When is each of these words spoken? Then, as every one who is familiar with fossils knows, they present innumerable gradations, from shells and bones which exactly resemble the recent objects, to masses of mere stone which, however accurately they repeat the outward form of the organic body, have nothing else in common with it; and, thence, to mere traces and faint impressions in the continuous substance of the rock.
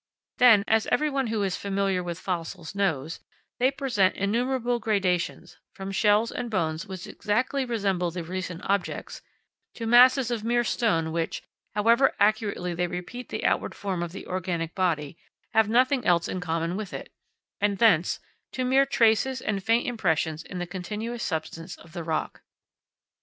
Then, 0.37 0.63
as 0.67 0.87
every 0.87 1.11
one 1.11 1.27
who 1.27 1.43
is 1.43 1.55
familiar 1.55 2.01
with 2.03 2.17
fossils 2.19 2.73
knows, 2.73 3.19
they 3.59 3.69
present 3.69 4.15
innumerable 4.15 4.79
gradations, 4.79 5.59
from 5.75 5.91
shells 5.91 6.31
and 6.31 6.49
bones 6.49 6.87
which 6.87 7.05
exactly 7.05 7.65
resemble 7.65 8.09
the 8.09 8.23
recent 8.23 8.61
objects, 8.67 9.21
to 9.75 9.85
masses 9.85 10.31
of 10.31 10.43
mere 10.43 10.63
stone 10.63 11.11
which, 11.11 11.43
however 11.75 12.15
accurately 12.19 12.73
they 12.73 12.87
repeat 12.87 13.29
the 13.29 13.45
outward 13.45 13.75
form 13.75 14.01
of 14.01 14.11
the 14.11 14.25
organic 14.25 14.73
body, 14.73 15.19
have 15.53 15.69
nothing 15.69 16.03
else 16.03 16.27
in 16.27 16.39
common 16.39 16.75
with 16.75 16.93
it; 16.93 17.13
and, 17.59 17.77
thence, 17.77 18.19
to 18.53 18.65
mere 18.65 18.87
traces 18.87 19.39
and 19.39 19.63
faint 19.63 19.85
impressions 19.85 20.41
in 20.41 20.57
the 20.57 20.65
continuous 20.65 21.21
substance 21.21 21.77
of 21.77 21.93
the 21.93 22.03
rock. 22.03 22.41